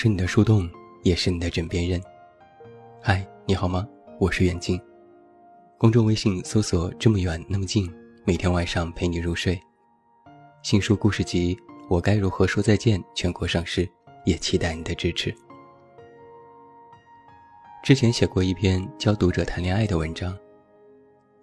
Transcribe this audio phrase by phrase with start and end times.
[0.00, 0.70] 是你的树洞，
[1.02, 2.00] 也是你的枕边人。
[3.02, 3.84] 嗨，你好吗？
[4.20, 4.80] 我是远近。
[5.76, 7.92] 公众微信搜索“这么远那么近”，
[8.24, 9.60] 每天晚上陪你入睡。
[10.62, 11.56] 新书故事集
[11.88, 13.90] 《我该如何说再见》全国上市，
[14.24, 15.34] 也期待你的支持。
[17.82, 20.32] 之前写过一篇教读者谈恋爱的文章，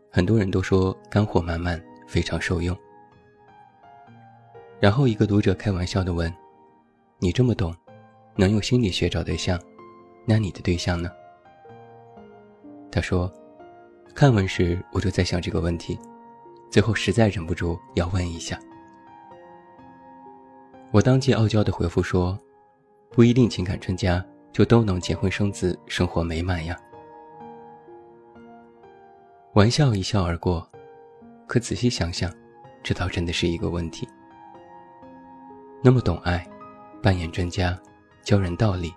[0.09, 2.73] 很多人都说干货满满，非常受用。
[4.79, 6.33] 然后一个读者开玩笑的问
[7.19, 7.75] ：“你这么懂？”
[8.35, 9.59] 能用心理学找对象，
[10.25, 11.09] 那你的对象呢？
[12.91, 13.31] 他说，
[14.13, 15.97] 看文时我就在想这个问题，
[16.69, 18.59] 最后实在忍不住要问一下。
[20.91, 22.37] 我当即傲娇的回复说，
[23.11, 26.77] 不一定情感专家就都能结婚生子，生活美满呀。
[29.53, 30.65] 玩笑一笑而过，
[31.47, 32.29] 可仔细想想，
[32.83, 34.07] 这倒真的是一个问题。
[35.81, 36.45] 那么懂爱，
[37.01, 37.77] 扮演专家。
[38.25, 38.91] 教人道理，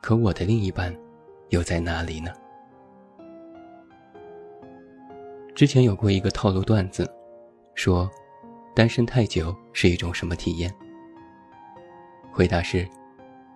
[0.00, 0.90] 可我的另一半
[1.50, 2.32] 又在哪里呢？
[5.54, 7.06] 之前有过一个套路段子，
[7.74, 8.10] 说
[8.74, 10.74] 单身太久是一种什么体验？
[12.32, 12.88] 回答是，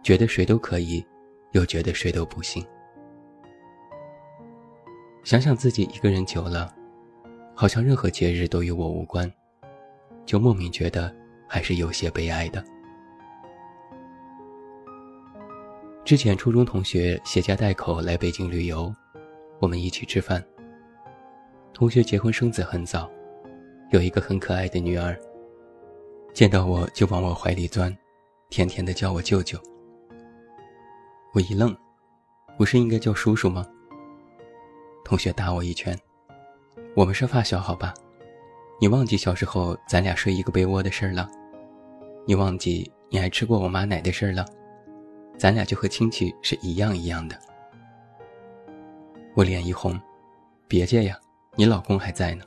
[0.02, 1.02] 觉得谁都可以，
[1.52, 2.62] 又觉得谁都不行。
[5.24, 6.70] 想想自己一个人久了，
[7.54, 9.32] 好像任何节日都与我无关，
[10.26, 11.10] 就莫名觉得
[11.48, 12.62] 还是有些悲哀的。
[16.06, 18.94] 之前初中同学携家带口来北京旅游，
[19.58, 20.40] 我们一起吃饭。
[21.74, 23.10] 同学结婚生子很早，
[23.90, 25.18] 有一个很可爱的女儿。
[26.32, 27.92] 见到我就往我怀里钻，
[28.50, 29.58] 甜甜的叫我舅舅。
[31.34, 31.76] 我一愣，
[32.56, 33.66] 不是应该叫叔叔吗？
[35.04, 35.98] 同学打我一拳，
[36.94, 37.92] 我们是发小好吧？
[38.80, 41.28] 你忘记小时候咱俩睡一个被窝的事儿了？
[42.24, 44.46] 你忘记你还吃过我妈奶的事儿了？
[45.38, 47.38] 咱俩就和亲戚是一样一样的。
[49.34, 50.00] 我脸一红，
[50.66, 51.18] 别介呀，
[51.56, 52.44] 你老公还在呢。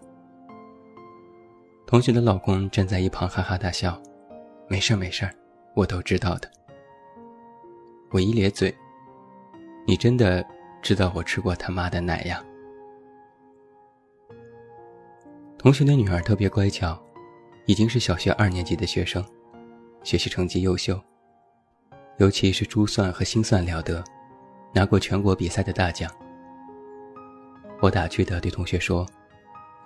[1.86, 4.02] 同学的老公站在一旁哈哈大笑，
[4.68, 5.34] 没事儿没事儿
[5.76, 6.50] 我都知道的。
[8.12, 8.76] 我一咧嘴，
[9.86, 10.46] 你真的
[10.82, 12.44] 知道我吃过他妈的奶呀？
[15.58, 17.00] 同学的女儿特别乖巧，
[17.66, 19.24] 已经是小学二年级的学生，
[20.04, 21.00] 学习成绩优秀。
[22.19, 24.03] 尤其是珠算和心算了得，
[24.74, 26.12] 拿过全国比赛的大奖。
[27.81, 29.06] 我打趣地对同学说：“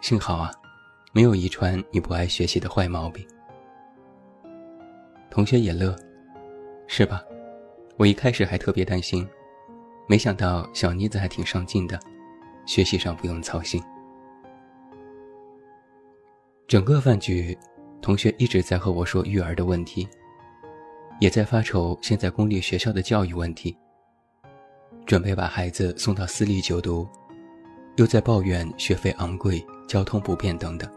[0.02, 0.52] 幸好啊，
[1.12, 3.24] 没有遗传你不爱学习的坏毛病。”
[5.30, 5.96] 同学也乐
[6.88, 7.24] ：“是吧？
[7.98, 9.28] 我一开始还特别担心，
[10.08, 12.00] 没想到小妮子还挺上进的，
[12.66, 13.80] 学习上不用操心。”
[16.68, 17.56] 整个饭局，
[18.02, 20.10] 同学一直在和我说育儿的问题。
[21.24, 23.74] 也在发愁现在公立学校的教育问题，
[25.06, 27.08] 准备把孩子送到私立就读，
[27.96, 30.92] 又在抱怨学费昂贵、交通不便等等。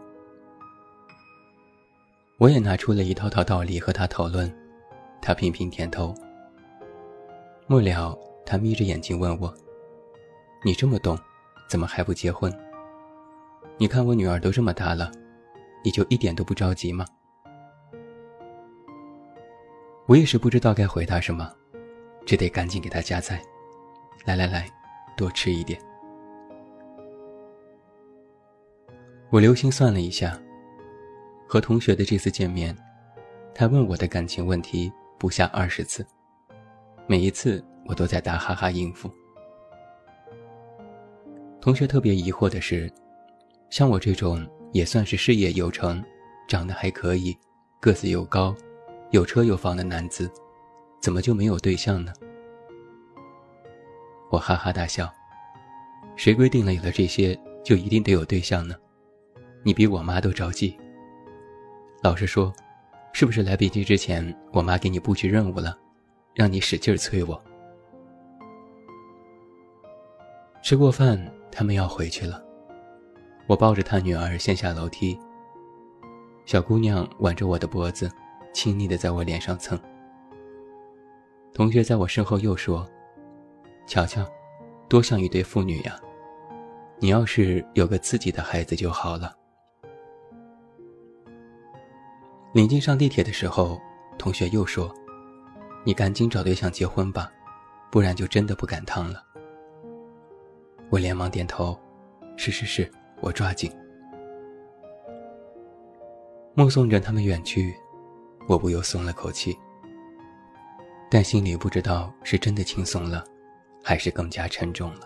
[2.39, 4.53] 我也拿出了一套套道理和他讨论，
[5.21, 6.13] 他频频点头。
[7.65, 8.13] 末了，
[8.45, 9.55] 他眯着眼睛问我
[10.61, 11.17] ：“你这么懂，
[11.69, 12.53] 怎么还不结婚？
[13.77, 15.09] 你看我女儿都这么大了，
[15.85, 17.05] 你就一点都不着急吗？”
[20.07, 21.53] 我也是不知道该回答什么，
[22.25, 23.41] 只得赶紧给他夹菜。
[24.25, 24.65] 来来来，
[25.17, 25.77] 多吃一点。
[29.29, 30.39] 我留心算了一下，
[31.45, 32.73] 和同学的这次见面，
[33.53, 36.07] 他问我的感情问题不下二十次，
[37.05, 39.11] 每一次我都在打哈哈应付。
[41.59, 42.89] 同学特别疑惑的是，
[43.69, 46.01] 像我这种也算是事业有成、
[46.47, 47.37] 长得还可以、
[47.81, 48.55] 个子又高。
[49.11, 50.29] 有车有房的男子，
[50.99, 52.11] 怎么就没有对象呢？
[54.29, 55.09] 我哈哈大笑。
[56.17, 58.75] 谁规定了有了这些就一定得有对象呢？
[59.63, 60.77] 你比我妈都着急。
[62.03, 62.53] 老实说，
[63.13, 65.77] 是不是来北京之前，我妈给你布局任务了，
[66.33, 67.41] 让你使劲催我？
[70.61, 71.17] 吃过饭，
[71.49, 72.43] 他们要回去了。
[73.45, 75.17] 我抱着他女儿先下楼梯。
[76.45, 78.11] 小姑娘挽着我的脖子。
[78.53, 79.79] 亲昵的在我脸上蹭。
[81.53, 82.87] 同学在我身后又说
[83.87, 84.25] ：“瞧瞧，
[84.87, 85.99] 多像一对父女呀！
[86.99, 89.35] 你要是有个自己的孩子就好了。”
[92.53, 93.79] 临近上地铁的时候，
[94.17, 94.93] 同学又说
[95.83, 97.31] ：“你赶紧找对象结婚吧，
[97.91, 99.23] 不然就真的不赶趟了。”
[100.89, 101.77] 我连忙点头
[102.37, 102.89] ：“是是是，
[103.19, 103.71] 我抓紧。”
[106.55, 107.75] 目送着他们远去。
[108.47, 109.57] 我不由松了口气。
[111.09, 113.23] 但心里不知道是真的轻松了，
[113.83, 115.01] 还是更加沉重了。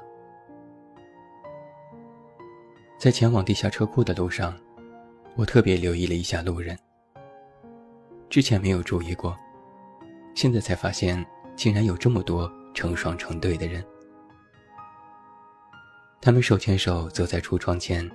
[2.98, 4.58] 在前往地下车库的路上，
[5.36, 6.78] 我特别留意了一下路人。
[8.30, 9.38] 之前没有注意过，
[10.34, 11.24] 现在才发现，
[11.56, 13.84] 竟然有这么多成双成对的人。
[16.20, 18.10] 他们手牵手走在橱窗前，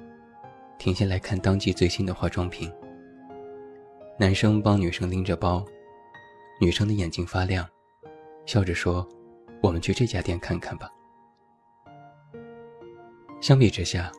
[0.78, 2.72] 停下来看当季最新的化妆品。
[4.18, 5.62] 男生帮女生拎着包，
[6.58, 7.68] 女生的眼睛发亮，
[8.46, 9.06] 笑着说
[9.62, 10.90] ：“我们去这家店看看吧。”
[13.42, 14.10] 相比之下，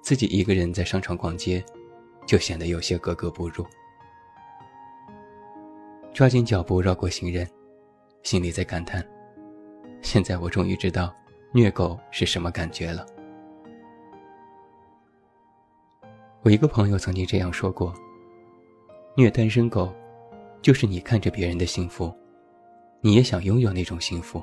[0.00, 1.62] 自己一个人在商场逛街，
[2.26, 3.66] 就显得有些格格不入。
[6.14, 7.46] 抓紧脚步绕过行人，
[8.22, 9.06] 心里在感叹：
[10.00, 11.14] 现在我终于知道
[11.52, 13.04] 虐狗是什么感觉了。
[16.40, 17.92] 我一个朋友曾经这样说过：
[19.18, 19.92] 虐单身狗，
[20.62, 22.14] 就是你看着别人的幸福，
[23.00, 24.40] 你也想拥有那种幸福，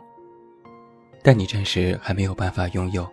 [1.24, 3.10] 但你暂时还没有办法拥有，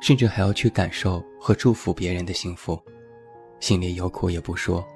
[0.00, 2.80] 甚至还要去感受和祝福别人的幸福，
[3.58, 4.86] 心里有苦也不说，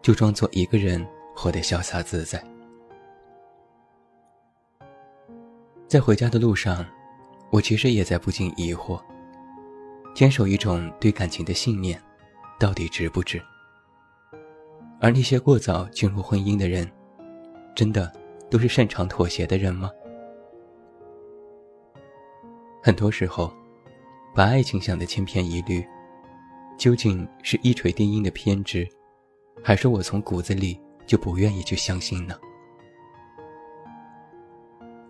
[0.00, 1.04] 就装作一个人。
[1.32, 2.42] 活得潇洒自在。
[5.88, 6.84] 在回家的路上，
[7.50, 9.00] 我其实也在不禁疑惑：
[10.14, 11.98] 坚守一种对感情的信念，
[12.58, 13.42] 到底值不值？
[15.00, 16.86] 而那些过早进入婚姻的人，
[17.74, 18.12] 真的
[18.50, 19.90] 都是擅长妥协的人吗？
[22.82, 23.52] 很多时候，
[24.34, 25.82] 把爱情想得千篇一律，
[26.78, 28.86] 究竟是一锤定音的偏执，
[29.62, 30.78] 还是我从骨子里？
[31.06, 32.38] 就不愿意去相信呢？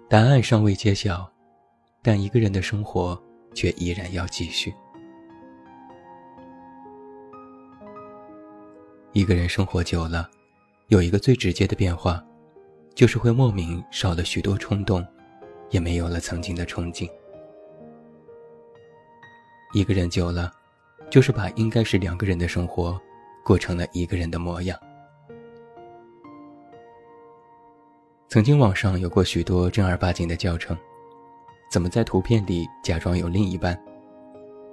[0.08, 1.31] 答案尚未揭晓，
[2.00, 3.22] 但一个人的生活
[3.54, 4.72] 却依然要继续。
[9.12, 10.30] 一个人生活久了，
[10.86, 12.24] 有一个最直接的变化，
[12.94, 15.04] 就是会莫名少了许多冲动，
[15.70, 17.10] 也没有了曾经的憧憬。
[19.72, 20.52] 一个人久了，
[21.10, 23.00] 就是把应该是两个人的生活，
[23.44, 24.78] 过成了一个人的模样。
[28.28, 30.78] 曾经网上有过许多正儿八经的教程，
[31.68, 33.76] 怎么在图片里假装有另一半？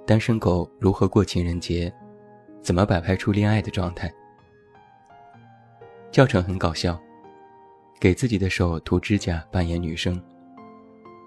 [0.06, 1.92] 单身狗如何过情人节？
[2.62, 4.12] 怎么摆拍出恋爱的状态？
[6.10, 6.98] 教程很搞笑，
[8.00, 10.20] 给自己的手涂指甲扮演女生，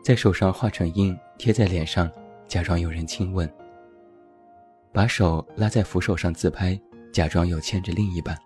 [0.04, 2.12] 在手上画成印贴在脸上，
[2.48, 3.50] 假装有人亲吻。
[4.92, 6.78] 把手拉在扶手上自拍，
[7.14, 8.38] 假装有牵着另一半。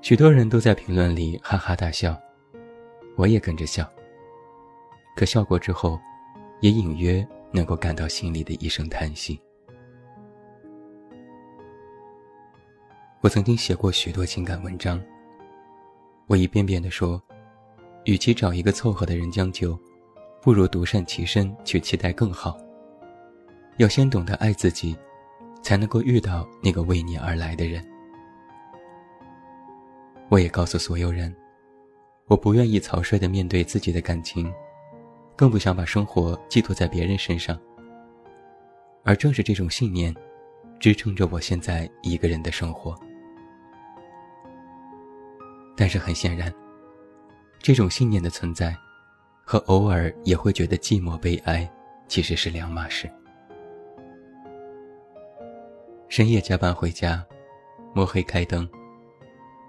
[0.00, 2.18] 许多人都在评论里哈哈大笑，
[3.16, 3.88] 我也跟着笑。
[5.14, 5.98] 可笑过之后，
[6.60, 9.40] 也隐约能够感到心里的一声叹息。
[13.26, 15.02] 我曾经写过许多情感文章，
[16.28, 17.20] 我一遍遍地说，
[18.04, 19.76] 与其找一个凑合的人将就，
[20.40, 22.56] 不如独善其身去期待更好。
[23.78, 24.96] 要先懂得爱自己，
[25.60, 27.84] 才能够遇到那个为你而来的人。
[30.28, 31.34] 我也告诉所有人，
[32.28, 34.48] 我不愿意草率的面对自己的感情，
[35.34, 37.58] 更不想把生活寄托在别人身上。
[39.02, 40.14] 而正是这种信念，
[40.78, 42.96] 支撑着我现在一个人的生活。
[45.76, 46.52] 但是很显然，
[47.58, 48.74] 这种信念的存在，
[49.44, 51.70] 和偶尔也会觉得寂寞悲哀，
[52.08, 53.10] 其实是两码事。
[56.08, 57.22] 深夜加班回家，
[57.94, 58.66] 摸黑开灯。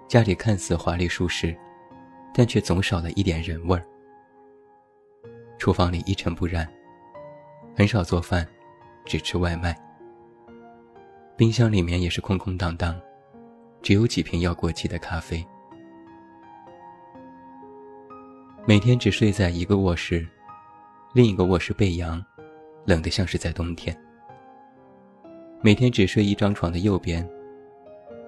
[0.06, 1.54] 家里看似华丽舒适，
[2.32, 3.84] 但却总少了一点人味儿。
[5.58, 6.66] 厨房里一尘不染，
[7.76, 8.48] 很少做饭，
[9.04, 9.76] 只吃外卖。
[11.36, 12.98] 冰箱里面也是空空荡荡，
[13.82, 15.46] 只有几瓶要过期的咖啡。
[18.68, 20.28] 每天只睡在一个卧室，
[21.14, 22.22] 另一个卧室背阳，
[22.84, 23.98] 冷得像是在冬天。
[25.62, 27.26] 每天只睡一张床的右边，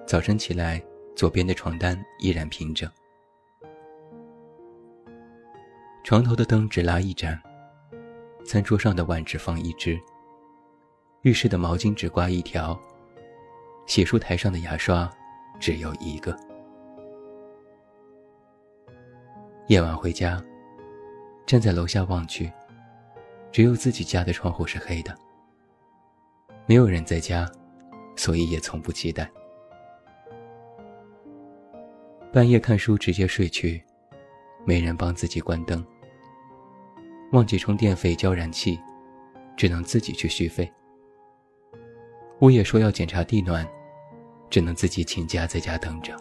[0.07, 0.81] 早晨起来。
[1.15, 2.89] 左边的床单依然平整，
[6.03, 7.39] 床头的灯只拉一盏，
[8.43, 9.99] 餐桌上的碗只放一只，
[11.21, 12.79] 浴室的毛巾只挂一条，
[13.85, 15.07] 洗漱台上的牙刷
[15.59, 16.35] 只有一个。
[19.71, 20.43] 夜晚回家，
[21.45, 22.51] 站在楼下望去，
[23.53, 25.17] 只有自己家的窗户是黑的，
[26.65, 27.49] 没有人在家，
[28.17, 29.31] 所以也从不期待。
[32.33, 33.81] 半夜看书，直接睡去，
[34.65, 35.81] 没人帮自己关灯。
[37.31, 38.77] 忘记充电费交燃气，
[39.55, 40.69] 只能自己去续费。
[42.41, 43.65] 物业说要检查地暖，
[44.49, 46.13] 只能自己请假在家等着。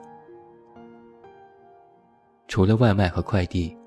[2.50, 3.78] 除了外卖和快递，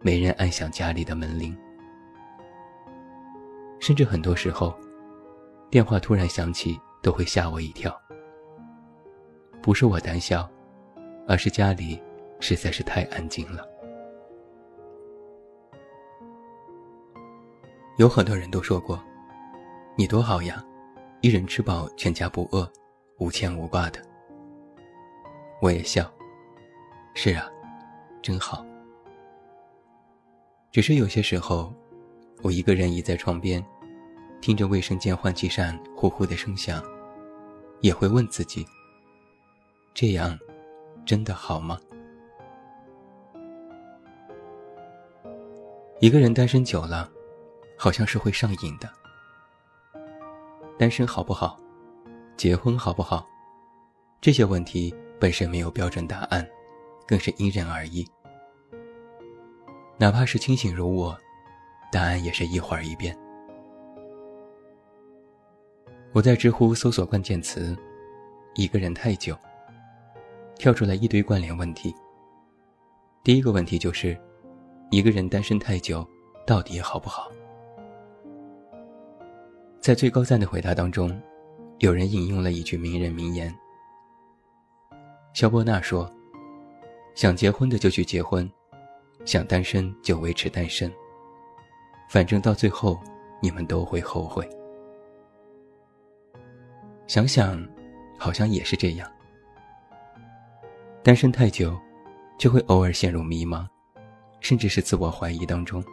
[0.00, 1.56] 没人按响家里的门铃。
[3.78, 4.76] 甚至很多时候，
[5.70, 7.96] 电话突然响起，都会吓我一跳。
[9.62, 10.50] 不是我胆小，
[11.28, 12.02] 而是家里
[12.40, 13.64] 实在是太安静了。
[17.96, 19.00] 有很多人都说过
[19.96, 20.64] ：“你多好呀，
[21.20, 22.68] 一人吃饱全家不饿，
[23.20, 24.00] 无牵无挂的。”
[25.62, 26.10] 我也笑。
[27.14, 27.48] 是啊，
[28.24, 28.64] 真好。
[30.72, 31.70] 只是有些时候，
[32.42, 33.62] 我一个人倚在窗边，
[34.40, 36.82] 听着卫生间换气扇呼呼的声响，
[37.82, 38.66] 也会问自己：
[39.92, 40.38] 这样
[41.04, 41.78] 真的好吗？
[46.00, 47.10] 一个人单身久了。
[47.76, 48.88] 好像是会上瘾的。
[50.78, 51.58] 单身好不好？
[52.36, 53.26] 结婚好不好？
[54.20, 56.48] 这些问题本身没有标准答案，
[57.04, 58.08] 更是因人而异。
[59.96, 61.16] 哪怕是清醒如我，
[61.92, 63.16] 答案也是一会儿一变。
[66.12, 67.76] 我在知乎搜索关键词
[68.54, 69.36] “一个人太久”，
[70.58, 71.94] 跳出来一堆关联问题。
[73.22, 74.16] 第一个问题就是：
[74.90, 76.06] 一个人单身太久，
[76.46, 77.30] 到底好不好？
[79.80, 81.20] 在最高赞的回答当中，
[81.78, 83.54] 有人引用了一句名人名言。
[85.34, 86.10] 肖伯纳说
[87.14, 88.48] ：“想结婚的就去结婚，
[89.24, 90.92] 想单身就维持单身。
[92.08, 93.00] 反正到最后，
[93.40, 94.48] 你们都会后悔。”
[97.06, 97.66] 想想，
[98.18, 99.10] 好像也是这样。
[101.02, 101.78] 单身太久，
[102.38, 103.66] 就会偶尔陷入迷茫，
[104.40, 105.84] 甚至是自我怀疑当中。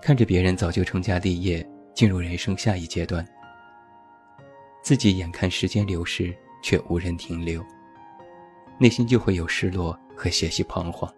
[0.00, 1.66] 看着别人早就成家立业。
[1.94, 3.24] 进入人生下一阶段，
[4.82, 7.64] 自己眼看时间流逝，却无人停留，
[8.78, 11.08] 内心就会有失落和些许彷徨。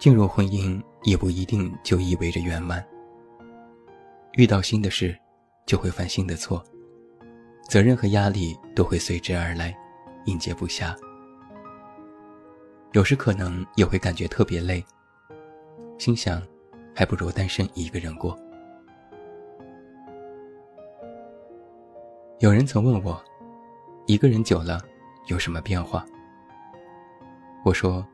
[0.00, 2.84] 进入婚姻也不一定就意味着圆满。
[4.32, 5.16] 遇到新的事，
[5.66, 6.64] 就会犯新的错，
[7.68, 9.76] 责任和压力都会随之而来，
[10.24, 10.96] 应接不暇。
[12.92, 14.84] 有时可能也会感觉特别累，
[15.98, 16.42] 心想。
[16.92, 18.38] 还不如单身一个人过。
[22.40, 23.18] 有人曾问我，
[24.06, 24.82] 一个人久了
[25.28, 26.04] 有什么变化？
[27.64, 28.04] 我说，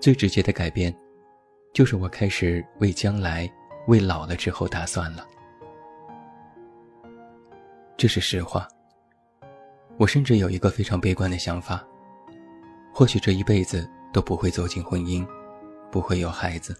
[0.00, 0.92] 最直接的改变，
[1.76, 3.46] 就是我开始为将来、
[3.86, 5.26] 为老了之后打算了。
[7.98, 8.66] 这是实话。
[9.98, 11.86] 我甚至有一个非常悲观的想法，
[12.94, 15.22] 或许这一辈子都不会走进婚姻，
[15.92, 16.74] 不会有孩子。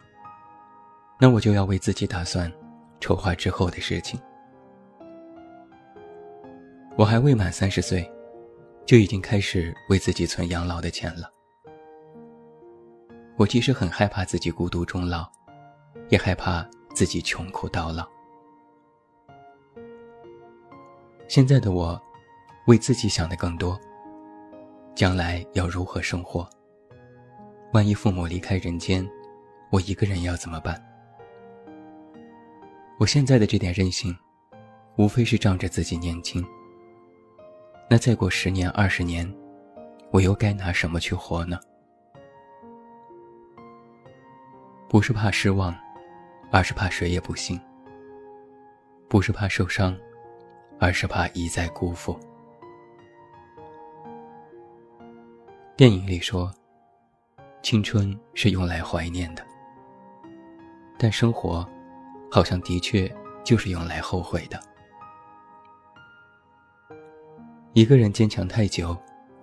[1.21, 2.51] 那我就要为自己打算，
[2.99, 4.19] 筹划之后的事情。
[6.97, 8.11] 我还未满三十岁，
[8.87, 11.31] 就已经开始为自己存养老的钱了。
[13.37, 15.31] 我其实很害怕自己孤独终老，
[16.09, 18.09] 也害怕自己穷苦到老。
[21.29, 22.01] 现在的我，
[22.67, 23.79] 为自己想的更多。
[24.95, 26.49] 将来要如何生活？
[27.75, 29.07] 万一父母离开人间，
[29.71, 30.83] 我一个人要怎么办？
[32.99, 34.17] 我现在的这点任性，
[34.97, 36.43] 无非是仗着自己年轻。
[37.91, 39.31] 那再过十年、二十年，
[40.11, 41.61] 我又该拿什么去活呢？
[44.89, 45.75] 不是怕失望，
[46.51, 47.59] 而是怕谁也不信；
[49.09, 49.97] 不是怕受伤，
[50.79, 52.19] 而是怕一再辜负。
[55.77, 56.51] 电影里说，
[57.63, 59.45] 青春是用来怀念的，
[60.99, 61.67] 但生活。
[62.29, 63.11] 好像的确
[63.45, 64.61] 就是用来后悔的。
[67.73, 68.95] 一个人坚强太久，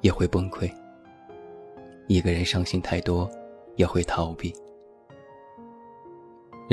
[0.01, 0.69] 也会崩溃；
[2.07, 3.27] 一个人伤心太多，
[3.77, 4.53] 也会逃避。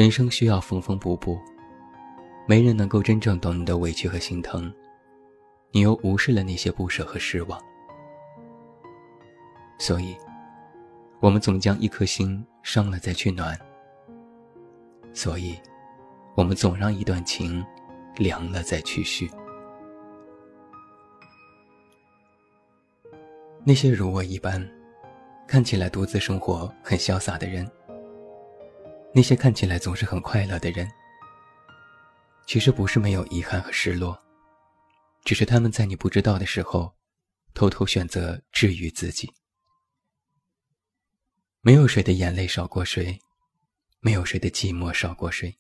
[0.00, 1.38] 人生需要缝缝补补，
[2.46, 4.72] 没人能够真正懂你的委屈和心疼，
[5.72, 7.60] 你又无视了那些不舍和失望。
[9.78, 10.16] 所以，
[11.20, 13.54] 我们总将一颗心伤了再去暖。
[15.12, 15.54] 所以。
[16.34, 17.62] 我们总让一段情
[18.16, 19.30] 凉了再去续。
[23.64, 24.66] 那些如我一般，
[25.46, 27.70] 看起来独自生活很潇洒的人，
[29.12, 30.88] 那些看起来总是很快乐的人，
[32.46, 34.16] 其实不是没有遗憾和失落，
[35.24, 36.94] 只是他们在你不知道的时候，
[37.52, 39.34] 偷偷选择治愈自己。
[41.60, 43.18] 没有谁的眼泪少过谁，
[43.98, 45.58] 没有谁的寂寞少过谁。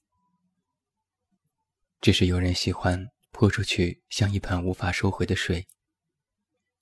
[2.00, 5.66] 只是有人喜欢泼出去像一盆无法收回的水，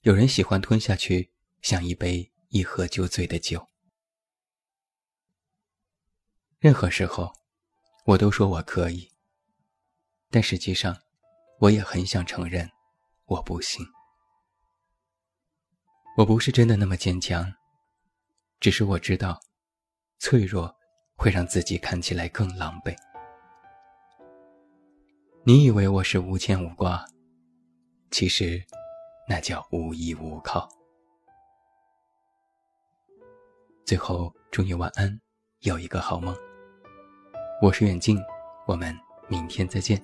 [0.02, 1.32] 有人喜欢吞下去
[1.62, 3.67] 像一杯一喝就醉的酒。
[6.60, 7.32] 任何时候，
[8.04, 9.08] 我都说我可以，
[10.28, 10.96] 但实际上，
[11.60, 12.68] 我也很想承认，
[13.26, 13.86] 我不行。
[16.16, 17.54] 我不是真的那么坚强，
[18.58, 19.40] 只是我知道，
[20.18, 20.74] 脆弱
[21.14, 22.92] 会让自己看起来更狼狈。
[25.44, 27.06] 你以为我是无牵无挂，
[28.10, 28.60] 其实，
[29.28, 30.68] 那叫无依无靠。
[33.84, 35.20] 最后，祝你晚安，
[35.60, 36.36] 有一个好梦。
[37.60, 38.16] 我是远近，
[38.66, 38.96] 我们
[39.26, 40.00] 明天再见。